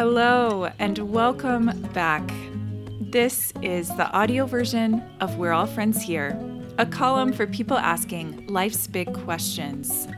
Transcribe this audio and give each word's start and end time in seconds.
Hello, 0.00 0.70
and 0.78 0.98
welcome 1.12 1.70
back. 1.92 2.26
This 3.02 3.52
is 3.60 3.94
the 3.98 4.10
audio 4.12 4.46
version 4.46 5.02
of 5.20 5.36
We're 5.36 5.52
All 5.52 5.66
Friends 5.66 6.00
Here, 6.00 6.40
a 6.78 6.86
column 6.86 7.34
for 7.34 7.46
people 7.46 7.76
asking 7.76 8.46
life's 8.46 8.86
big 8.86 9.12
questions. 9.12 10.08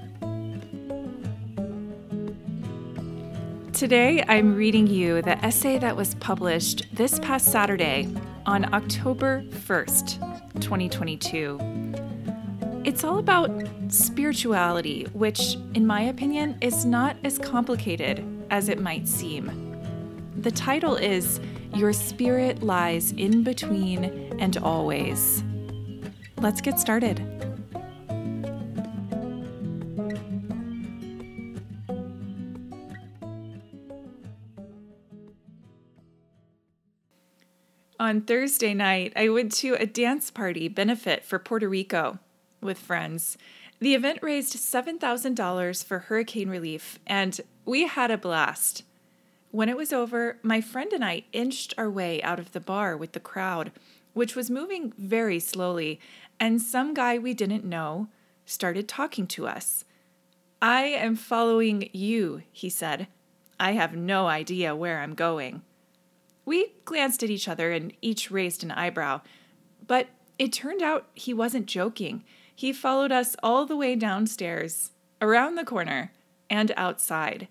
Today, 3.72 4.22
I'm 4.28 4.54
reading 4.54 4.86
you 4.86 5.20
the 5.20 5.44
essay 5.44 5.78
that 5.80 5.96
was 5.96 6.14
published 6.14 6.86
this 6.92 7.18
past 7.18 7.50
Saturday 7.50 8.08
on 8.46 8.72
October 8.72 9.42
1st, 9.66 10.60
2022. 10.60 11.58
It's 12.84 13.02
all 13.02 13.18
about 13.18 13.50
spirituality, 13.88 15.08
which, 15.12 15.56
in 15.74 15.84
my 15.84 16.02
opinion, 16.02 16.56
is 16.60 16.84
not 16.84 17.16
as 17.24 17.36
complicated 17.36 18.24
as 18.48 18.68
it 18.68 18.80
might 18.80 19.08
seem. 19.08 19.71
The 20.36 20.50
title 20.50 20.96
is 20.96 21.40
Your 21.74 21.92
Spirit 21.92 22.62
Lies 22.62 23.12
in 23.12 23.44
Between 23.44 24.04
and 24.40 24.56
Always. 24.58 25.44
Let's 26.38 26.60
get 26.60 26.80
started. 26.80 27.20
On 38.00 38.20
Thursday 38.20 38.74
night, 38.74 39.12
I 39.14 39.28
went 39.28 39.52
to 39.52 39.74
a 39.74 39.86
dance 39.86 40.30
party 40.30 40.66
benefit 40.66 41.24
for 41.24 41.38
Puerto 41.38 41.68
Rico 41.68 42.18
with 42.60 42.78
friends. 42.78 43.38
The 43.78 43.94
event 43.94 44.18
raised 44.22 44.56
$7,000 44.56 45.84
for 45.84 45.98
hurricane 46.00 46.48
relief, 46.48 46.98
and 47.06 47.40
we 47.64 47.86
had 47.86 48.10
a 48.10 48.18
blast. 48.18 48.82
When 49.52 49.68
it 49.68 49.76
was 49.76 49.92
over, 49.92 50.38
my 50.42 50.62
friend 50.62 50.94
and 50.94 51.04
I 51.04 51.24
inched 51.30 51.74
our 51.76 51.90
way 51.90 52.22
out 52.22 52.38
of 52.38 52.52
the 52.52 52.60
bar 52.60 52.96
with 52.96 53.12
the 53.12 53.20
crowd, 53.20 53.70
which 54.14 54.34
was 54.34 54.48
moving 54.48 54.94
very 54.96 55.38
slowly, 55.38 56.00
and 56.40 56.60
some 56.60 56.94
guy 56.94 57.18
we 57.18 57.34
didn't 57.34 57.62
know 57.62 58.08
started 58.46 58.88
talking 58.88 59.26
to 59.26 59.46
us. 59.46 59.84
I 60.62 60.84
am 60.84 61.16
following 61.16 61.90
you, 61.92 62.42
he 62.50 62.70
said. 62.70 63.08
I 63.60 63.72
have 63.72 63.94
no 63.94 64.26
idea 64.26 64.74
where 64.74 65.00
I'm 65.00 65.14
going. 65.14 65.60
We 66.46 66.72
glanced 66.86 67.22
at 67.22 67.28
each 67.28 67.46
other 67.46 67.72
and 67.72 67.92
each 68.00 68.30
raised 68.30 68.64
an 68.64 68.70
eyebrow, 68.70 69.20
but 69.86 70.08
it 70.38 70.54
turned 70.54 70.80
out 70.80 71.10
he 71.12 71.34
wasn't 71.34 71.66
joking. 71.66 72.24
He 72.56 72.72
followed 72.72 73.12
us 73.12 73.36
all 73.42 73.66
the 73.66 73.76
way 73.76 73.96
downstairs, 73.96 74.92
around 75.20 75.56
the 75.56 75.64
corner, 75.64 76.10
and 76.48 76.72
outside. 76.74 77.48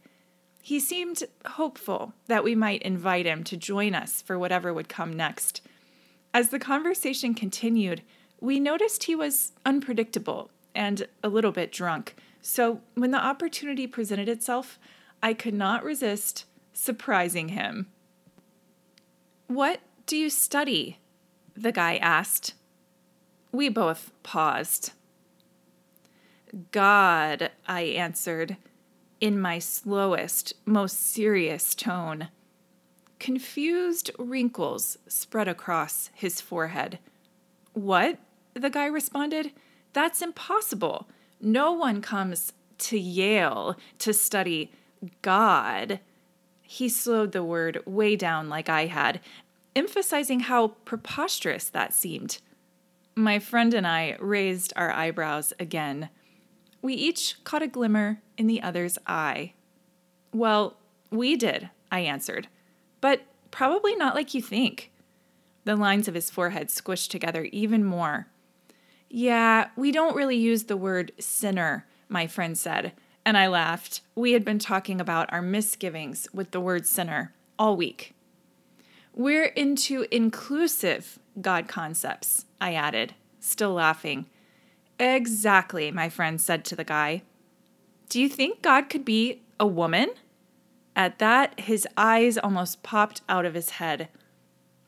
He 0.62 0.80
seemed 0.80 1.24
hopeful 1.46 2.14
that 2.28 2.44
we 2.44 2.56
might 2.56 2.84
invite 2.84 3.26
him 3.26 3.44
to 3.46 3.58
join 3.58 3.96
us 3.96 4.22
for 4.22 4.38
whatever 4.38 4.74
would 4.74 4.90
come 4.90 5.14
next. 5.14 5.62
As 6.34 6.50
the 6.50 6.60
conversation 6.60 7.34
continued, 7.34 8.02
we 8.40 8.60
noticed 8.60 9.04
he 9.04 9.16
was 9.16 9.54
unpredictable 9.66 10.50
and 10.74 11.08
a 11.24 11.30
little 11.30 11.52
bit 11.52 11.72
drunk. 11.72 12.16
So 12.42 12.82
when 12.96 13.12
the 13.12 13.24
opportunity 13.24 13.88
presented 13.88 14.30
itself, 14.30 14.80
I 15.22 15.34
could 15.34 15.54
not 15.54 15.84
resist 15.84 16.46
surprising 16.74 17.50
him. 17.50 17.88
What 19.48 19.82
do 20.06 20.16
you 20.16 20.30
study? 20.30 21.00
The 21.56 21.72
guy 21.72 21.98
asked. 21.98 22.54
We 23.52 23.68
both 23.68 24.12
paused. 24.24 24.94
God, 26.72 27.52
I 27.68 27.82
answered, 27.82 28.58
in 29.22 29.40
my 29.40 29.60
slowest, 29.60 30.54
most 30.66 31.00
serious 31.00 31.76
tone. 31.76 32.30
Confused 33.20 34.10
wrinkles 34.18 34.98
spread 35.08 35.48
across 35.48 36.10
his 36.16 36.42
forehead. 36.42 36.98
What? 37.74 38.18
The 38.56 38.72
guy 38.72 38.88
responded. 38.88 39.52
That's 39.94 40.24
impossible. 40.24 41.08
No 41.40 41.72
one 41.72 42.02
comes 42.02 42.52
to 42.80 42.98
Yale 42.98 43.78
to 44.00 44.12
study 44.12 44.72
God. 45.22 46.00
He 46.62 46.90
slowed 46.90 47.32
the 47.32 47.44
word 47.44 47.82
way 47.86 48.16
down 48.16 48.50
like 48.50 48.70
I 48.70 48.88
had, 48.88 49.20
emphasizing 49.76 50.42
how 50.42 50.70
preposterous 50.86 51.70
that 51.70 51.94
seemed. 51.94 52.40
My 53.16 53.40
friend 53.40 53.74
and 53.74 53.86
I 53.86 54.18
raised 54.20 54.74
our 54.76 54.92
eyebrows 54.92 55.54
again. 55.60 56.10
We 56.82 56.94
each 56.94 57.44
caught 57.44 57.62
a 57.62 57.68
glimmer 57.68 58.22
in 58.38 58.48
the 58.48 58.62
other's 58.62 58.98
eye. 59.06 59.54
Well, 60.34 60.78
we 61.12 61.36
did, 61.36 61.70
I 61.92 62.00
answered, 62.00 62.48
but 63.02 63.22
probably 63.52 63.96
not 63.96 64.16
like 64.16 64.34
you 64.34 64.42
think. 64.42 64.92
The 65.64 65.76
lines 65.76 66.08
of 66.08 66.16
his 66.16 66.30
forehead 66.30 66.70
squished 66.70 67.10
together 67.10 67.48
even 67.52 67.84
more. 67.84 68.28
Yeah, 69.10 69.68
we 69.76 69.92
don't 69.92 70.16
really 70.16 70.38
use 70.38 70.64
the 70.64 70.78
word 70.78 71.12
sinner, 71.20 71.86
my 72.08 72.28
friend 72.28 72.58
said, 72.58 72.94
and 73.26 73.38
I 73.38 73.48
laughed. 73.48 74.02
We 74.16 74.32
had 74.32 74.44
been 74.44 74.58
talking 74.58 75.00
about 75.00 75.32
our 75.32 75.42
misgivings 75.42 76.28
with 76.34 76.52
the 76.52 76.62
word 76.62 76.88
sinner 76.88 77.34
all 77.60 77.76
week. 77.76 78.16
We're 79.14 79.46
into 79.46 80.08
inclusive 80.10 81.20
God 81.40 81.68
concepts, 81.68 82.46
I 82.60 82.74
added, 82.74 83.14
still 83.40 83.74
laughing. 83.74 84.28
Exactly, 85.02 85.90
my 85.90 86.10
friend 86.10 86.40
said 86.40 86.64
to 86.66 86.76
the 86.76 86.84
guy. 86.84 87.24
Do 88.08 88.22
you 88.22 88.30
think 88.30 88.62
God 88.62 88.88
could 88.88 89.04
be 89.04 89.42
a 89.60 89.66
woman? 89.66 90.10
At 90.96 91.18
that, 91.18 91.60
his 91.60 91.88
eyes 91.98 92.38
almost 92.38 92.84
popped 92.84 93.22
out 93.28 93.44
of 93.44 93.56
his 93.56 93.72
head. 93.72 94.10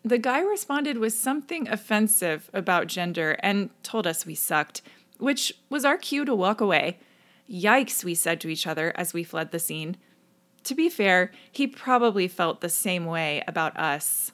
The 0.04 0.20
guy 0.20 0.42
responded 0.42 1.00
with 1.00 1.14
something 1.14 1.68
offensive 1.68 2.52
about 2.54 2.86
gender 2.86 3.38
and 3.40 3.72
told 3.82 4.06
us 4.06 4.24
we 4.24 4.36
sucked, 4.36 4.84
which 5.18 5.52
was 5.68 5.84
our 5.84 5.98
cue 5.98 6.26
to 6.26 6.36
walk 6.36 6.62
away. 6.62 7.00
Yikes, 7.50 8.04
we 8.04 8.14
said 8.14 8.40
to 8.42 8.50
each 8.50 8.68
other 8.68 8.94
as 8.96 9.16
we 9.16 9.24
fled 9.24 9.50
the 9.50 9.58
scene. 9.58 9.98
To 10.66 10.76
be 10.76 10.90
fair, 10.90 11.32
he 11.52 11.66
probably 11.66 12.28
felt 12.28 12.62
the 12.62 12.70
same 12.70 13.06
way 13.06 13.44
about 13.48 13.76
us. 13.78 14.32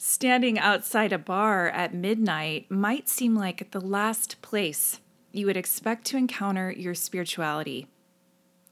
Standing 0.00 0.60
outside 0.60 1.12
a 1.12 1.18
bar 1.18 1.68
at 1.70 1.92
midnight 1.92 2.70
might 2.70 3.08
seem 3.08 3.34
like 3.34 3.72
the 3.72 3.80
last 3.80 4.40
place 4.42 5.00
you 5.32 5.44
would 5.46 5.56
expect 5.56 6.04
to 6.06 6.16
encounter 6.16 6.70
your 6.70 6.94
spirituality. 6.94 7.88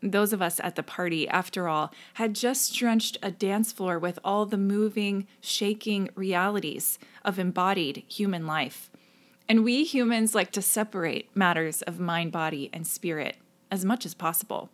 Those 0.01 0.33
of 0.33 0.41
us 0.41 0.61
at 0.63 0.77
the 0.77 0.85
party, 0.85 1.29
after 1.29 1.67
all, 1.67 1.93
had 2.15 2.37
just 2.37 2.73
drenched 2.77 3.19
a 3.25 3.33
dance 3.33 3.73
floor 3.73 3.99
with 3.99 4.21
all 4.23 4.47
the 4.47 4.57
moving, 4.57 5.27
shaking 5.41 6.11
realities 6.15 6.97
of 7.25 7.41
embodied 7.41 8.05
human 8.07 8.47
life. 8.47 8.89
And 9.49 9.65
we 9.65 9.83
humans 9.83 10.33
like 10.33 10.53
to 10.53 10.63
separate 10.63 11.35
matters 11.35 11.83
of 11.83 11.99
mind, 11.99 12.31
body, 12.31 12.71
and 12.73 12.87
spirit 12.87 13.37
as 13.69 13.85
much 13.85 14.07
as 14.07 14.15
possible. 14.15 14.71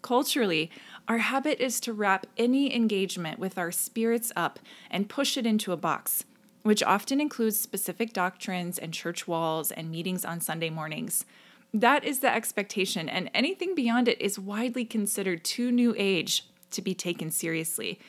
Culturally, 0.00 0.70
our 1.08 1.18
habit 1.18 1.60
is 1.60 1.80
to 1.80 1.92
wrap 1.92 2.26
any 2.36 2.74
engagement 2.74 3.38
with 3.38 3.58
our 3.58 3.70
spirits 3.70 4.32
up 4.34 4.58
and 4.90 5.08
push 5.08 5.36
it 5.36 5.46
into 5.46 5.72
a 5.72 5.76
box, 5.76 6.24
which 6.62 6.82
often 6.82 7.20
includes 7.20 7.60
specific 7.60 8.12
doctrines 8.12 8.78
and 8.78 8.92
church 8.92 9.28
walls 9.28 9.70
and 9.70 9.90
meetings 9.90 10.24
on 10.24 10.40
Sunday 10.40 10.70
mornings. 10.70 11.24
That 11.72 12.04
is 12.04 12.20
the 12.20 12.34
expectation, 12.34 13.08
and 13.08 13.30
anything 13.34 13.74
beyond 13.74 14.08
it 14.08 14.20
is 14.20 14.38
widely 14.38 14.84
considered 14.84 15.44
too 15.44 15.70
new 15.70 15.94
age 15.96 16.46
to 16.72 16.82
be 16.82 16.94
taken 16.94 17.30
seriously. 17.30 18.00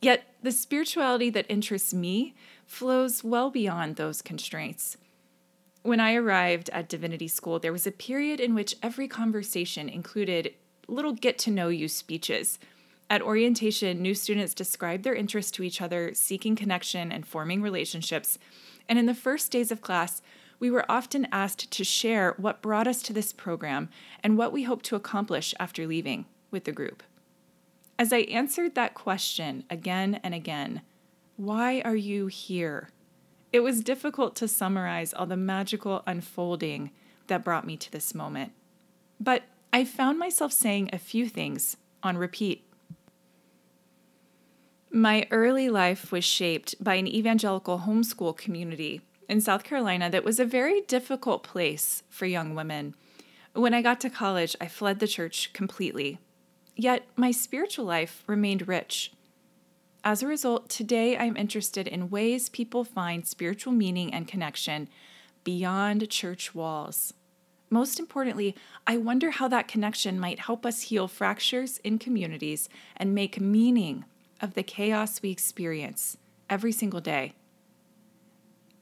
Yet, 0.00 0.24
the 0.42 0.52
spirituality 0.52 1.30
that 1.30 1.46
interests 1.48 1.94
me 1.94 2.34
flows 2.66 3.22
well 3.22 3.50
beyond 3.50 3.96
those 3.96 4.22
constraints. 4.22 4.96
When 5.82 6.00
I 6.00 6.14
arrived 6.14 6.70
at 6.70 6.88
divinity 6.88 7.28
school, 7.28 7.58
there 7.58 7.72
was 7.72 7.86
a 7.86 7.92
period 7.92 8.40
in 8.40 8.54
which 8.54 8.76
every 8.82 9.06
conversation 9.06 9.88
included 9.88 10.54
little 10.88 11.12
get 11.12 11.38
to 11.38 11.50
know 11.50 11.68
you 11.68 11.88
speeches. 11.88 12.58
At 13.10 13.22
orientation, 13.22 14.00
new 14.00 14.14
students 14.14 14.54
describe 14.54 15.02
their 15.02 15.14
interest 15.14 15.54
to 15.54 15.62
each 15.62 15.80
other, 15.80 16.12
seeking 16.14 16.56
connection 16.56 17.12
and 17.12 17.26
forming 17.26 17.62
relationships. 17.62 18.38
And 18.88 18.98
in 18.98 19.06
the 19.06 19.14
first 19.14 19.52
days 19.52 19.70
of 19.70 19.82
class, 19.82 20.22
we 20.58 20.70
were 20.70 20.90
often 20.90 21.28
asked 21.30 21.70
to 21.70 21.84
share 21.84 22.34
what 22.38 22.62
brought 22.62 22.86
us 22.86 23.02
to 23.02 23.12
this 23.12 23.32
program 23.32 23.88
and 24.22 24.38
what 24.38 24.52
we 24.52 24.62
hope 24.62 24.82
to 24.82 24.96
accomplish 24.96 25.54
after 25.60 25.86
leaving 25.86 26.26
with 26.50 26.64
the 26.64 26.72
group. 26.72 27.02
As 27.98 28.12
I 28.12 28.20
answered 28.20 28.74
that 28.74 28.94
question 28.94 29.64
again 29.68 30.20
and 30.22 30.34
again, 30.34 30.82
why 31.36 31.82
are 31.84 31.96
you 31.96 32.28
here? 32.28 32.88
It 33.52 33.60
was 33.60 33.82
difficult 33.82 34.34
to 34.36 34.48
summarize 34.48 35.12
all 35.12 35.26
the 35.26 35.36
magical 35.36 36.02
unfolding 36.06 36.90
that 37.26 37.44
brought 37.44 37.66
me 37.66 37.76
to 37.76 37.92
this 37.92 38.14
moment. 38.14 38.52
But 39.20 39.42
I 39.74 39.84
found 39.84 40.20
myself 40.20 40.52
saying 40.52 40.90
a 40.92 40.98
few 40.98 41.28
things 41.28 41.76
on 42.00 42.16
repeat. 42.16 42.64
My 44.92 45.26
early 45.32 45.68
life 45.68 46.12
was 46.12 46.22
shaped 46.22 46.76
by 46.78 46.94
an 46.94 47.08
evangelical 47.08 47.80
homeschool 47.80 48.36
community 48.36 49.00
in 49.28 49.40
South 49.40 49.64
Carolina 49.64 50.08
that 50.10 50.22
was 50.22 50.38
a 50.38 50.44
very 50.44 50.82
difficult 50.82 51.42
place 51.42 52.04
for 52.08 52.24
young 52.24 52.54
women. 52.54 52.94
When 53.52 53.74
I 53.74 53.82
got 53.82 53.98
to 54.02 54.10
college, 54.10 54.54
I 54.60 54.68
fled 54.68 55.00
the 55.00 55.08
church 55.08 55.52
completely. 55.52 56.20
yet 56.76 57.08
my 57.16 57.32
spiritual 57.32 57.84
life 57.84 58.22
remained 58.28 58.68
rich. 58.68 59.12
As 60.04 60.22
a 60.22 60.28
result, 60.28 60.68
today 60.68 61.18
I'm 61.18 61.36
interested 61.36 61.88
in 61.88 62.10
ways 62.10 62.48
people 62.48 62.84
find 62.84 63.26
spiritual 63.26 63.72
meaning 63.72 64.14
and 64.14 64.28
connection 64.28 64.88
beyond 65.42 66.08
church 66.10 66.54
walls. 66.54 67.12
Most 67.74 67.98
importantly, 67.98 68.54
I 68.86 68.96
wonder 68.98 69.32
how 69.32 69.48
that 69.48 69.66
connection 69.66 70.20
might 70.20 70.38
help 70.38 70.64
us 70.64 70.82
heal 70.82 71.08
fractures 71.08 71.78
in 71.78 71.98
communities 71.98 72.68
and 72.96 73.12
make 73.12 73.40
meaning 73.40 74.04
of 74.40 74.54
the 74.54 74.62
chaos 74.62 75.20
we 75.20 75.32
experience 75.32 76.16
every 76.48 76.70
single 76.70 77.00
day. 77.00 77.32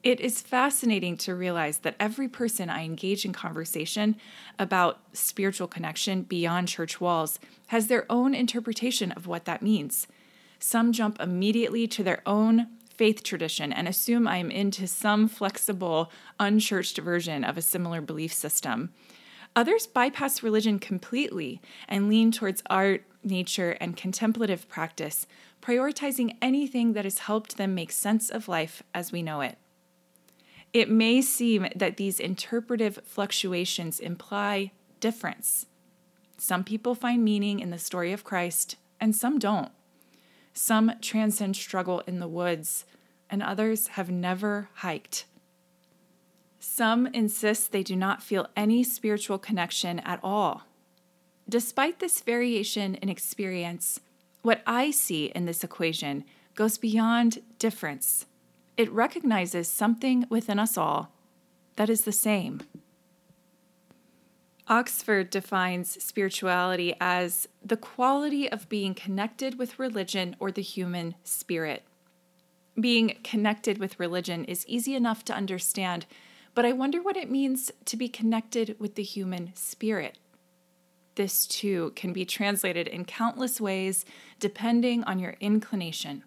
It 0.02 0.20
is 0.20 0.42
fascinating 0.42 1.16
to 1.24 1.34
realize 1.34 1.78
that 1.78 1.96
every 1.98 2.28
person 2.28 2.68
I 2.68 2.84
engage 2.84 3.24
in 3.24 3.32
conversation 3.32 4.16
about 4.58 5.00
spiritual 5.14 5.68
connection 5.68 6.20
beyond 6.20 6.68
church 6.68 7.00
walls 7.00 7.40
has 7.68 7.86
their 7.86 8.04
own 8.12 8.34
interpretation 8.34 9.10
of 9.12 9.26
what 9.26 9.46
that 9.46 9.62
means. 9.62 10.06
Some 10.58 10.92
jump 10.92 11.18
immediately 11.18 11.86
to 11.88 12.02
their 12.02 12.20
own 12.26 12.66
faith 13.02 13.24
tradition 13.24 13.72
and 13.72 13.88
assume 13.88 14.28
I 14.28 14.36
am 14.36 14.48
into 14.48 14.86
some 14.86 15.26
flexible, 15.26 16.12
unchurched 16.38 16.98
version 16.98 17.42
of 17.42 17.58
a 17.58 17.60
similar 17.60 18.00
belief 18.00 18.32
system. 18.32 18.92
Others 19.56 19.88
bypass 19.88 20.44
religion 20.44 20.78
completely 20.78 21.60
and 21.88 22.08
lean 22.08 22.30
towards 22.30 22.62
art, 22.70 23.02
nature, 23.24 23.72
and 23.80 23.96
contemplative 23.96 24.68
practice, 24.68 25.26
prioritizing 25.60 26.36
anything 26.40 26.92
that 26.92 27.02
has 27.02 27.18
helped 27.18 27.56
them 27.56 27.74
make 27.74 27.90
sense 27.90 28.30
of 28.30 28.46
life 28.46 28.84
as 28.94 29.10
we 29.10 29.20
know 29.20 29.40
it. 29.40 29.58
It 30.72 30.88
may 30.88 31.22
seem 31.22 31.66
that 31.74 31.96
these 31.96 32.20
interpretive 32.20 33.00
fluctuations 33.04 33.98
imply 33.98 34.70
difference. 35.00 35.66
Some 36.38 36.62
people 36.62 36.94
find 36.94 37.24
meaning 37.24 37.58
in 37.58 37.70
the 37.70 37.78
story 37.78 38.12
of 38.12 38.22
Christ, 38.22 38.76
and 39.00 39.16
some 39.16 39.40
don't. 39.40 39.72
Some 40.52 40.92
transcend 41.00 41.56
struggle 41.56 42.00
in 42.06 42.20
the 42.20 42.28
woods, 42.28 42.84
and 43.30 43.42
others 43.42 43.88
have 43.88 44.10
never 44.10 44.68
hiked. 44.74 45.24
Some 46.60 47.06
insist 47.08 47.72
they 47.72 47.82
do 47.82 47.96
not 47.96 48.22
feel 48.22 48.48
any 48.56 48.84
spiritual 48.84 49.38
connection 49.38 49.98
at 50.00 50.20
all. 50.22 50.62
Despite 51.48 51.98
this 51.98 52.20
variation 52.20 52.94
in 52.96 53.08
experience, 53.08 53.98
what 54.42 54.62
I 54.66 54.90
see 54.90 55.26
in 55.26 55.46
this 55.46 55.64
equation 55.64 56.24
goes 56.54 56.78
beyond 56.78 57.42
difference. 57.58 58.26
It 58.76 58.92
recognizes 58.92 59.68
something 59.68 60.26
within 60.28 60.58
us 60.58 60.76
all 60.76 61.12
that 61.76 61.90
is 61.90 62.02
the 62.02 62.12
same. 62.12 62.62
Oxford 64.68 65.30
defines 65.30 66.02
spirituality 66.02 66.94
as 67.00 67.48
the 67.64 67.76
quality 67.76 68.50
of 68.50 68.68
being 68.68 68.94
connected 68.94 69.58
with 69.58 69.78
religion 69.78 70.36
or 70.38 70.52
the 70.52 70.62
human 70.62 71.14
spirit. 71.24 71.82
Being 72.80 73.18
connected 73.24 73.78
with 73.78 74.00
religion 74.00 74.44
is 74.44 74.66
easy 74.66 74.94
enough 74.94 75.24
to 75.26 75.34
understand, 75.34 76.06
but 76.54 76.64
I 76.64 76.72
wonder 76.72 77.02
what 77.02 77.16
it 77.16 77.30
means 77.30 77.70
to 77.86 77.96
be 77.96 78.08
connected 78.08 78.76
with 78.78 78.94
the 78.94 79.02
human 79.02 79.52
spirit. 79.54 80.18
This 81.16 81.46
too 81.46 81.92
can 81.94 82.12
be 82.12 82.24
translated 82.24 82.88
in 82.88 83.04
countless 83.04 83.60
ways 83.60 84.04
depending 84.38 85.04
on 85.04 85.18
your 85.18 85.36
inclination. 85.40 86.24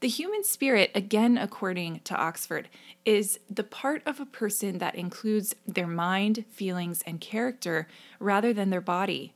The 0.00 0.08
human 0.08 0.44
spirit, 0.44 0.90
again 0.94 1.36
according 1.36 2.00
to 2.04 2.16
Oxford, 2.16 2.70
is 3.04 3.38
the 3.50 3.62
part 3.62 4.02
of 4.06 4.18
a 4.18 4.24
person 4.24 4.78
that 4.78 4.94
includes 4.94 5.54
their 5.66 5.86
mind, 5.86 6.46
feelings, 6.50 7.02
and 7.06 7.20
character 7.20 7.86
rather 8.18 8.54
than 8.54 8.70
their 8.70 8.80
body. 8.80 9.34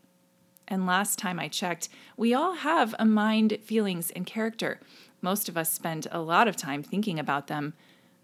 And 0.66 0.86
last 0.86 1.18
time 1.18 1.38
I 1.38 1.48
checked, 1.48 1.90
we 2.16 2.32
all 2.32 2.54
have 2.54 2.94
a 2.98 3.04
mind, 3.04 3.58
feelings, 3.62 4.10
and 4.12 4.24
character. 4.24 4.80
Most 5.20 5.50
of 5.50 5.58
us 5.58 5.70
spend 5.70 6.06
a 6.10 6.20
lot 6.20 6.48
of 6.48 6.56
time 6.56 6.82
thinking 6.82 7.18
about 7.18 7.48
them. 7.48 7.74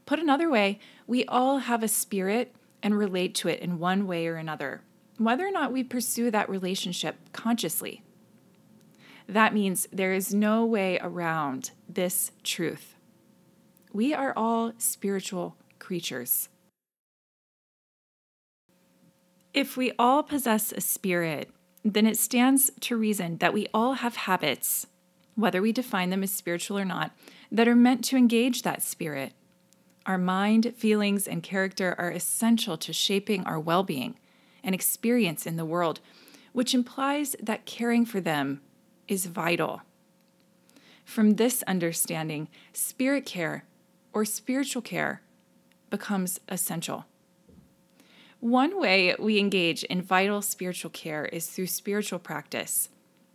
Put 0.06 0.19
another 0.19 0.48
way, 0.48 0.81
we 1.06 1.26
all 1.26 1.58
have 1.58 1.82
a 1.82 1.88
spirit 1.88 2.54
and 2.82 2.96
relate 2.96 3.34
to 3.34 3.48
it 3.48 3.60
in 3.60 3.78
one 3.78 4.06
way 4.06 4.26
or 4.26 4.36
another, 4.36 4.81
whether 5.19 5.46
or 5.46 5.52
not 5.52 5.72
we 5.72 5.84
pursue 5.84 6.31
that 6.31 6.48
relationship 6.48 7.16
consciously. 7.34 8.02
That 9.31 9.55
means 9.55 9.87
there 9.93 10.12
is 10.12 10.35
no 10.35 10.67
way 10.67 10.99
around 11.00 11.71
this 11.88 12.32
truth. 12.43 12.97
We 13.93 14.12
are 14.12 14.32
all 14.37 14.73
spiritual 14.77 15.56
creatures. 15.79 16.49
If 19.55 19.77
we 19.77 19.93
all 20.00 20.25
possess 20.25 20.73
a 20.73 20.81
spirit, 20.81 21.49
then 21.85 22.06
it 22.06 22.19
stands 22.19 22.73
to 22.81 22.97
reason 22.97 23.37
that 23.37 23.53
we 23.53 23.69
all 23.73 23.94
have 23.94 24.17
habits, 24.17 24.88
whether 25.37 25.62
we 25.62 25.71
define 25.71 26.11
them 26.11 26.25
as 26.25 26.32
spiritual 26.32 26.77
or 26.77 26.85
not, 26.85 27.12
that 27.53 27.69
are 27.69 27.77
meant 27.77 28.05
to 28.06 28.17
engage 28.17 28.62
that 28.62 28.82
spirit. 28.82 29.32
Our 30.06 30.19
mind, 30.19 30.75
feelings, 30.77 31.29
and 31.29 31.41
character 31.41 31.94
are 31.99 32.11
essential 32.11 32.77
to 32.79 32.93
shaping 32.93 33.44
our 33.44 33.61
well 33.61 33.85
being 33.85 34.17
and 34.65 34.75
experience 34.75 35.47
in 35.47 35.55
the 35.55 35.65
world, 35.65 36.00
which 36.53 36.75
implies 36.75 37.37
that 37.41 37.65
caring 37.65 38.05
for 38.05 38.21
them 38.21 38.61
is 39.10 39.26
vital. 39.26 39.82
From 41.04 41.34
this 41.34 41.62
understanding, 41.64 42.48
spirit 42.72 43.26
care 43.26 43.64
or 44.12 44.24
spiritual 44.24 44.80
care 44.80 45.20
becomes 45.90 46.38
essential. 46.48 47.04
One 48.38 48.80
way 48.80 49.14
we 49.18 49.38
engage 49.38 49.82
in 49.84 50.00
vital 50.00 50.40
spiritual 50.40 50.90
care 50.92 51.26
is 51.26 51.48
through 51.48 51.66
spiritual 51.66 52.20
practice. 52.20 52.88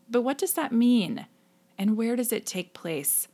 But 0.10 0.22
what 0.22 0.38
does 0.38 0.54
that 0.54 0.72
mean? 0.72 1.28
And 1.78 1.98
where 1.98 2.16
does 2.16 2.32
it 2.32 2.46
take 2.46 2.74
place? 2.74 3.28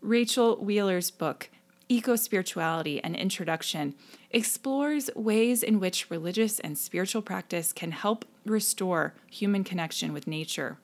Rachel 0.00 0.56
Wheeler's 0.56 1.12
book, 1.12 1.48
Eco 1.88 2.16
Spirituality 2.16 3.02
An 3.04 3.14
Introduction, 3.14 3.94
explores 4.30 5.08
ways 5.14 5.62
in 5.62 5.78
which 5.78 6.10
religious 6.10 6.58
and 6.58 6.76
spiritual 6.76 7.22
practice 7.22 7.72
can 7.72 7.92
help 7.92 8.24
restore 8.44 9.14
human 9.30 9.62
connection 9.62 10.12
with 10.12 10.26
nature. 10.26 10.78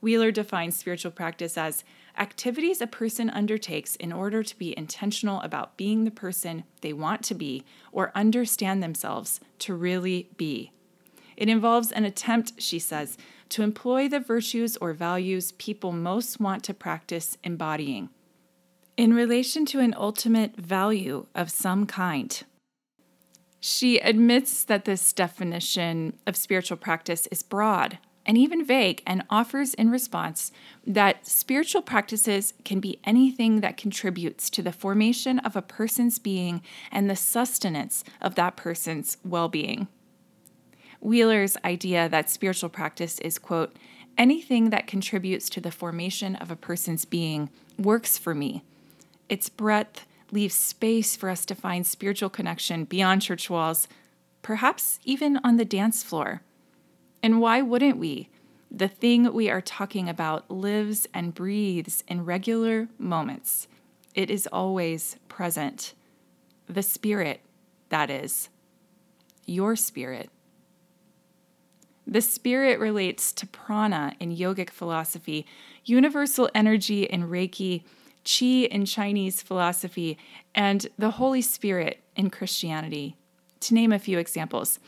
Wheeler 0.00 0.30
defines 0.30 0.78
spiritual 0.78 1.10
practice 1.10 1.58
as 1.58 1.84
activities 2.18 2.80
a 2.80 2.86
person 2.86 3.30
undertakes 3.30 3.96
in 3.96 4.12
order 4.12 4.42
to 4.42 4.58
be 4.58 4.76
intentional 4.76 5.40
about 5.42 5.76
being 5.76 6.04
the 6.04 6.10
person 6.10 6.64
they 6.80 6.92
want 6.92 7.22
to 7.24 7.34
be 7.34 7.64
or 7.92 8.12
understand 8.14 8.82
themselves 8.82 9.40
to 9.60 9.74
really 9.74 10.30
be. 10.36 10.72
It 11.36 11.48
involves 11.48 11.92
an 11.92 12.04
attempt, 12.04 12.60
she 12.60 12.78
says, 12.78 13.16
to 13.50 13.62
employ 13.62 14.08
the 14.08 14.20
virtues 14.20 14.76
or 14.76 14.92
values 14.92 15.52
people 15.52 15.92
most 15.92 16.40
want 16.40 16.62
to 16.64 16.74
practice 16.74 17.36
embodying 17.42 18.10
in 18.96 19.14
relation 19.14 19.64
to 19.64 19.80
an 19.80 19.94
ultimate 19.96 20.54
value 20.56 21.24
of 21.34 21.50
some 21.50 21.86
kind. 21.86 22.44
She 23.58 23.98
admits 23.98 24.62
that 24.64 24.84
this 24.84 25.14
definition 25.14 26.18
of 26.26 26.36
spiritual 26.36 26.76
practice 26.76 27.26
is 27.28 27.42
broad 27.42 27.98
and 28.30 28.38
even 28.38 28.64
vague, 28.64 29.02
and 29.08 29.24
offers 29.28 29.74
in 29.74 29.90
response 29.90 30.52
that 30.86 31.26
spiritual 31.26 31.82
practices 31.82 32.54
can 32.64 32.78
be 32.78 33.00
anything 33.02 33.58
that 33.58 33.76
contributes 33.76 34.48
to 34.48 34.62
the 34.62 34.70
formation 34.70 35.40
of 35.40 35.56
a 35.56 35.62
person's 35.62 36.20
being 36.20 36.62
and 36.92 37.10
the 37.10 37.16
sustenance 37.16 38.04
of 38.20 38.36
that 38.36 38.54
person's 38.54 39.16
well 39.24 39.48
being. 39.48 39.88
Wheeler's 41.00 41.56
idea 41.64 42.08
that 42.08 42.30
spiritual 42.30 42.68
practice 42.68 43.18
is, 43.18 43.36
quote, 43.36 43.74
anything 44.16 44.70
that 44.70 44.86
contributes 44.86 45.50
to 45.50 45.60
the 45.60 45.72
formation 45.72 46.36
of 46.36 46.52
a 46.52 46.56
person's 46.56 47.04
being 47.04 47.50
works 47.78 48.16
for 48.16 48.32
me. 48.32 48.62
Its 49.28 49.48
breadth 49.48 50.06
leaves 50.30 50.54
space 50.54 51.16
for 51.16 51.30
us 51.30 51.44
to 51.46 51.56
find 51.56 51.84
spiritual 51.84 52.30
connection 52.30 52.84
beyond 52.84 53.22
church 53.22 53.50
walls, 53.50 53.88
perhaps 54.40 55.00
even 55.04 55.36
on 55.42 55.56
the 55.56 55.64
dance 55.64 56.04
floor. 56.04 56.42
And 57.22 57.40
why 57.40 57.62
wouldn't 57.62 57.98
we? 57.98 58.28
The 58.70 58.88
thing 58.88 59.32
we 59.32 59.50
are 59.50 59.60
talking 59.60 60.08
about 60.08 60.50
lives 60.50 61.06
and 61.12 61.34
breathes 61.34 62.04
in 62.06 62.24
regular 62.24 62.88
moments. 62.98 63.66
It 64.14 64.30
is 64.30 64.46
always 64.52 65.16
present. 65.28 65.94
The 66.68 66.82
spirit, 66.82 67.40
that 67.88 68.10
is. 68.10 68.48
Your 69.44 69.74
spirit. 69.76 70.30
The 72.06 72.20
spirit 72.20 72.78
relates 72.78 73.32
to 73.34 73.46
prana 73.46 74.14
in 74.18 74.34
yogic 74.34 74.70
philosophy, 74.70 75.46
universal 75.84 76.48
energy 76.54 77.04
in 77.04 77.28
Reiki, 77.28 77.84
chi 78.24 78.66
in 78.66 78.84
Chinese 78.84 79.42
philosophy, 79.42 80.18
and 80.54 80.88
the 80.98 81.12
Holy 81.12 81.42
Spirit 81.42 82.02
in 82.16 82.30
Christianity, 82.30 83.16
to 83.60 83.74
name 83.74 83.92
a 83.92 83.98
few 83.98 84.18
examples. 84.18 84.80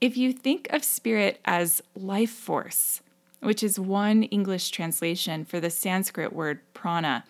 If 0.00 0.16
you 0.16 0.32
think 0.32 0.68
of 0.70 0.84
spirit 0.84 1.40
as 1.44 1.82
life 1.94 2.30
force, 2.30 3.00
which 3.40 3.62
is 3.62 3.78
one 3.78 4.24
English 4.24 4.70
translation 4.70 5.44
for 5.44 5.58
the 5.58 5.70
Sanskrit 5.70 6.32
word 6.34 6.60
prana, 6.74 7.24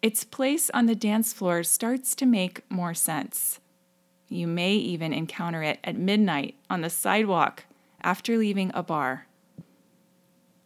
its 0.00 0.24
place 0.24 0.68
on 0.70 0.86
the 0.86 0.96
dance 0.96 1.32
floor 1.32 1.62
starts 1.62 2.16
to 2.16 2.26
make 2.26 2.68
more 2.68 2.92
sense. 2.92 3.60
You 4.28 4.48
may 4.48 4.74
even 4.74 5.12
encounter 5.12 5.62
it 5.62 5.78
at 5.84 5.96
midnight 5.96 6.56
on 6.68 6.80
the 6.80 6.90
sidewalk 6.90 7.64
after 8.02 8.36
leaving 8.36 8.72
a 8.74 8.82
bar. 8.82 9.26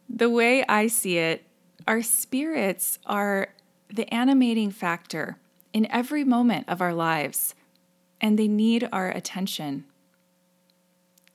The 0.09 0.29
way 0.29 0.65
I 0.67 0.87
see 0.87 1.19
it, 1.19 1.43
our 1.87 2.01
spirits 2.01 2.97
are 3.05 3.49
the 3.89 4.11
animating 4.11 4.71
factor 4.71 5.37
in 5.71 5.85
every 5.91 6.23
moment 6.23 6.67
of 6.67 6.81
our 6.81 6.93
lives, 6.93 7.53
and 8.19 8.39
they 8.39 8.47
need 8.47 8.89
our 8.91 9.09
attention. 9.09 9.85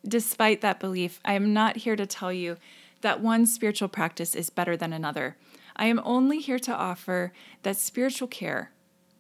Despite 0.06 0.60
that 0.60 0.80
belief, 0.80 1.20
I 1.24 1.34
am 1.34 1.52
not 1.52 1.78
here 1.78 1.96
to 1.96 2.06
tell 2.06 2.32
you 2.32 2.56
that 3.02 3.20
one 3.20 3.46
spiritual 3.46 3.88
practice 3.88 4.34
is 4.34 4.50
better 4.50 4.76
than 4.76 4.92
another. 4.92 5.36
I 5.76 5.86
am 5.86 6.00
only 6.04 6.38
here 6.38 6.58
to 6.60 6.74
offer 6.74 7.32
that 7.62 7.76
spiritual 7.76 8.28
care, 8.28 8.72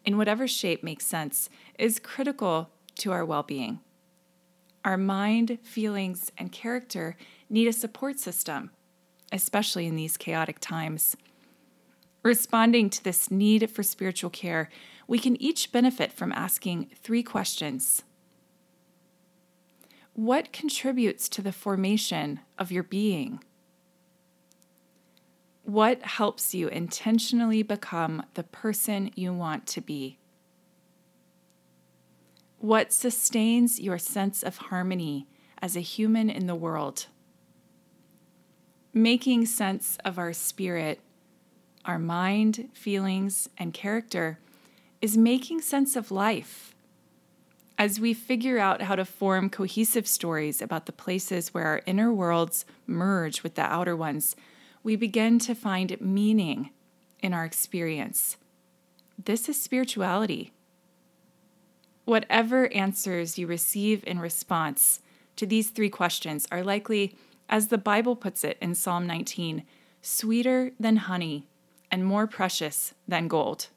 in 0.04 0.18
whatever 0.18 0.46
shape 0.48 0.82
makes 0.82 1.06
sense, 1.06 1.48
is 1.78 1.98
critical 1.98 2.70
to 2.96 3.12
our 3.12 3.24
well 3.24 3.42
being. 3.42 3.80
Our 4.84 4.96
mind, 4.96 5.58
feelings, 5.62 6.32
and 6.36 6.50
character 6.50 7.16
need 7.48 7.68
a 7.68 7.72
support 7.72 8.18
system, 8.18 8.70
especially 9.30 9.86
in 9.86 9.96
these 9.96 10.16
chaotic 10.16 10.58
times. 10.58 11.16
Responding 12.24 12.90
to 12.90 13.02
this 13.02 13.30
need 13.30 13.70
for 13.70 13.82
spiritual 13.82 14.30
care, 14.30 14.68
we 15.06 15.18
can 15.18 15.40
each 15.40 15.72
benefit 15.72 16.12
from 16.12 16.32
asking 16.32 16.90
three 17.02 17.22
questions. 17.22 18.02
What 20.14 20.52
contributes 20.52 21.28
to 21.30 21.42
the 21.42 21.52
formation 21.52 22.40
of 22.58 22.70
your 22.70 22.82
being? 22.82 23.42
What 25.62 26.02
helps 26.02 26.54
you 26.54 26.68
intentionally 26.68 27.62
become 27.62 28.26
the 28.34 28.42
person 28.42 29.10
you 29.14 29.32
want 29.32 29.66
to 29.68 29.80
be? 29.80 30.18
What 32.58 32.92
sustains 32.92 33.80
your 33.80 33.96
sense 33.96 34.42
of 34.42 34.58
harmony 34.58 35.26
as 35.62 35.76
a 35.76 35.80
human 35.80 36.28
in 36.28 36.46
the 36.46 36.54
world? 36.54 37.06
Making 38.92 39.46
sense 39.46 39.96
of 40.04 40.18
our 40.18 40.34
spirit, 40.34 41.00
our 41.86 41.98
mind, 41.98 42.68
feelings, 42.74 43.48
and 43.56 43.72
character 43.72 44.38
is 45.00 45.16
making 45.16 45.62
sense 45.62 45.96
of 45.96 46.10
life. 46.10 46.71
As 47.82 47.98
we 47.98 48.14
figure 48.14 48.60
out 48.60 48.82
how 48.82 48.94
to 48.94 49.04
form 49.04 49.50
cohesive 49.50 50.06
stories 50.06 50.62
about 50.62 50.86
the 50.86 50.92
places 50.92 51.52
where 51.52 51.66
our 51.66 51.82
inner 51.84 52.12
worlds 52.12 52.64
merge 52.86 53.42
with 53.42 53.56
the 53.56 53.62
outer 53.62 53.96
ones, 53.96 54.36
we 54.84 54.94
begin 54.94 55.40
to 55.40 55.52
find 55.52 56.00
meaning 56.00 56.70
in 57.18 57.34
our 57.34 57.44
experience. 57.44 58.36
This 59.18 59.48
is 59.48 59.60
spirituality. 59.60 60.52
Whatever 62.04 62.72
answers 62.72 63.36
you 63.36 63.48
receive 63.48 64.04
in 64.06 64.20
response 64.20 65.00
to 65.34 65.44
these 65.44 65.70
three 65.70 65.90
questions 65.90 66.46
are 66.52 66.62
likely, 66.62 67.16
as 67.48 67.66
the 67.66 67.78
Bible 67.78 68.14
puts 68.14 68.44
it 68.44 68.58
in 68.60 68.76
Psalm 68.76 69.08
19, 69.08 69.64
sweeter 70.00 70.70
than 70.78 70.98
honey 70.98 71.48
and 71.90 72.06
more 72.06 72.28
precious 72.28 72.94
than 73.08 73.26
gold. 73.26 73.70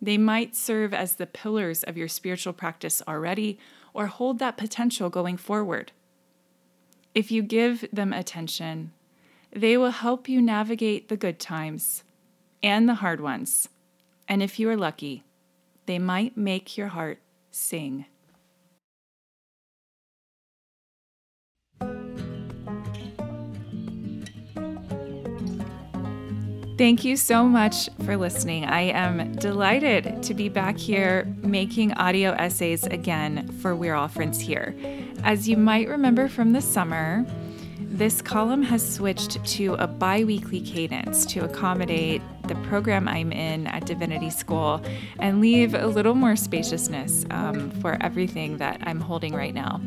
They 0.00 0.18
might 0.18 0.54
serve 0.54 0.92
as 0.92 1.14
the 1.14 1.26
pillars 1.26 1.82
of 1.82 1.96
your 1.96 2.08
spiritual 2.08 2.52
practice 2.52 3.02
already 3.08 3.58
or 3.94 4.06
hold 4.06 4.38
that 4.38 4.56
potential 4.56 5.08
going 5.08 5.36
forward. 5.36 5.92
If 7.14 7.30
you 7.30 7.42
give 7.42 7.86
them 7.92 8.12
attention, 8.12 8.92
they 9.50 9.76
will 9.76 9.90
help 9.90 10.28
you 10.28 10.42
navigate 10.42 11.08
the 11.08 11.16
good 11.16 11.38
times 11.38 12.04
and 12.62 12.88
the 12.88 12.96
hard 12.96 13.20
ones. 13.20 13.70
And 14.28 14.42
if 14.42 14.58
you 14.58 14.68
are 14.68 14.76
lucky, 14.76 15.24
they 15.86 15.98
might 15.98 16.36
make 16.36 16.76
your 16.76 16.88
heart 16.88 17.20
sing. 17.50 18.04
Thank 26.78 27.06
you 27.06 27.16
so 27.16 27.44
much 27.44 27.88
for 28.04 28.18
listening. 28.18 28.66
I 28.66 28.82
am 28.82 29.34
delighted 29.36 30.22
to 30.24 30.34
be 30.34 30.50
back 30.50 30.76
here 30.76 31.24
making 31.40 31.94
audio 31.94 32.32
essays 32.32 32.84
again 32.84 33.48
for 33.62 33.74
We're 33.74 33.94
All 33.94 34.08
Friends 34.08 34.38
Here. 34.38 34.76
As 35.24 35.48
you 35.48 35.56
might 35.56 35.88
remember 35.88 36.28
from 36.28 36.52
the 36.52 36.60
summer, 36.60 37.24
this 37.78 38.20
column 38.20 38.62
has 38.62 38.86
switched 38.94 39.42
to 39.42 39.72
a 39.74 39.86
bi 39.86 40.24
weekly 40.24 40.60
cadence 40.60 41.24
to 41.26 41.46
accommodate 41.46 42.20
the 42.46 42.54
program 42.56 43.08
I'm 43.08 43.32
in 43.32 43.66
at 43.68 43.86
Divinity 43.86 44.28
School 44.28 44.82
and 45.18 45.40
leave 45.40 45.72
a 45.72 45.86
little 45.86 46.14
more 46.14 46.36
spaciousness 46.36 47.24
um, 47.30 47.70
for 47.80 47.96
everything 48.02 48.58
that 48.58 48.82
I'm 48.82 49.00
holding 49.00 49.34
right 49.34 49.54
now. 49.54 49.80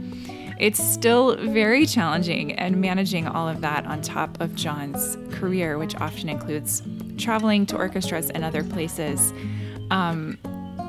It's 0.60 0.84
still 0.84 1.38
very 1.38 1.86
challenging 1.86 2.52
and 2.54 2.82
managing 2.82 3.28
all 3.28 3.48
of 3.48 3.62
that 3.62 3.86
on 3.86 4.02
top 4.02 4.42
of 4.42 4.56
John's 4.56 5.18
career, 5.32 5.78
which 5.78 5.96
often 5.96 6.28
includes 6.28 6.84
traveling 7.18 7.66
to 7.68 7.78
orchestras 7.78 8.30
and 8.30 8.44
other 8.44 8.66
places, 8.66 9.34
um, 9.90 10.38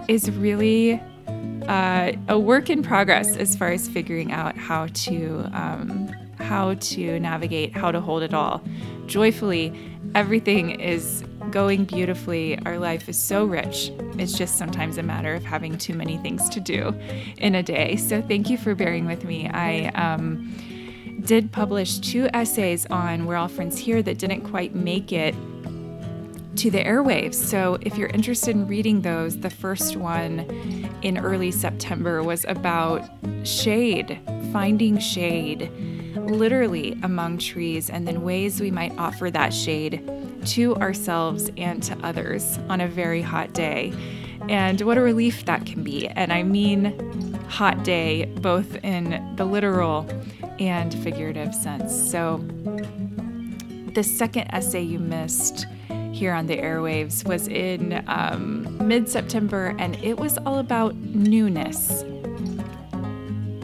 is 0.09 0.29
really 0.33 1.01
uh, 1.69 2.13
a 2.29 2.37
work 2.37 2.69
in 2.69 2.83
progress 2.83 3.37
as 3.37 3.55
far 3.55 3.71
as 3.71 3.89
figuring 3.89 4.33
out 4.33 4.57
how 4.57 4.89
to 4.89 5.49
um, 5.53 6.09
how 6.41 6.75
to 6.75 7.21
navigate, 7.21 7.73
how 7.73 7.93
to 7.93 8.01
hold 8.01 8.23
it 8.23 8.35
all. 8.35 8.63
Joyfully, 9.07 9.73
everything 10.17 10.81
is 10.81 11.23
going 11.51 11.85
beautifully. 11.85 12.59
Our 12.65 12.79
life 12.79 13.09
is 13.09 13.19
so 13.19 13.45
rich. 13.45 13.93
It's 14.19 14.37
just 14.37 14.57
sometimes 14.57 14.99
a 14.99 15.03
matter 15.03 15.35
of 15.35 15.45
having 15.45 15.77
too 15.77 15.95
many 15.95 16.17
things 16.19 16.49
to 16.51 16.61
do 16.61 16.95
in 17.39 17.55
a 17.55 17.63
day. 17.63 17.97
So, 17.97 18.23
thank 18.23 18.49
you 18.49 18.57
for 18.57 18.75
bearing 18.75 19.07
with 19.07 19.25
me. 19.25 19.49
I 19.49 19.89
um, 19.89 20.55
did 21.25 21.53
publish 21.53 21.99
two 21.99 22.29
essays 22.33 22.87
on 22.87 23.27
We're 23.27 23.37
All 23.37 23.49
Friends 23.49 23.79
Here 23.79 24.03
that 24.03 24.19
didn't 24.19 24.43
quite 24.43 24.75
make 24.75 25.13
it 25.13 25.35
to 26.57 26.71
the 26.71 26.83
airwaves. 26.83 27.35
So, 27.35 27.79
if 27.83 27.99
you're 27.99 28.09
interested 28.09 28.57
in 28.57 28.67
reading 28.67 29.03
those, 29.03 29.39
the 29.39 29.51
first 29.51 29.97
one 29.97 30.41
in 31.03 31.19
early 31.19 31.51
September 31.51 32.23
was 32.23 32.45
about 32.47 33.09
shade, 33.45 34.19
finding 34.53 34.99
shade 34.99 35.71
literally 36.15 36.99
among 37.03 37.39
trees, 37.39 37.91
and 37.91 38.07
then 38.07 38.23
ways 38.23 38.61
we 38.61 38.71
might 38.71 38.97
offer 38.99 39.31
that 39.31 39.53
shade 39.53 40.09
to 40.47 40.75
ourselves 40.77 41.51
and 41.57 41.83
to 41.83 41.97
others 42.03 42.59
on 42.69 42.81
a 42.81 42.89
very 42.89 43.23
hot 43.23 43.53
day. 43.53 43.93
And 44.49 44.81
what 44.81 44.97
a 44.97 45.01
relief 45.01 45.45
that 45.45 45.67
can 45.67 45.83
be. 45.83 46.09
And 46.09 46.33
I 46.33 46.43
mean 46.43 46.99
hot 47.49 47.85
day, 47.85 48.25
both 48.25 48.77
in 48.77 49.35
the 49.37 49.45
literal 49.45 50.09
and 50.59 50.95
figurative 51.03 51.55
sense. 51.55 52.11
So, 52.11 52.39
the 53.95 54.05
second 54.05 54.49
essay 54.53 54.83
you 54.83 54.99
missed 54.99 55.67
here 56.13 56.33
on 56.33 56.47
the 56.47 56.57
airwaves 56.57 57.27
was 57.27 57.49
in 57.49 58.05
um, 58.07 58.87
mid 58.87 59.09
September, 59.09 59.75
and 59.79 59.97
it 59.97 60.19
was 60.19 60.39
all 60.39 60.59
about 60.59 60.95
newness 60.95 62.05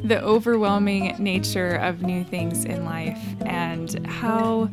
the 0.07 0.23
overwhelming 0.23 1.17
nature 1.19 1.75
of 1.77 2.03
new 2.03 2.23
things 2.23 2.65
in 2.65 2.85
life 2.85 3.19
and 3.45 4.07
how 4.07 4.71